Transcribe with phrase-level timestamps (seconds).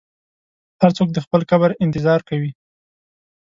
[0.81, 2.51] هر څوک د خپل قبر انتظار کوي.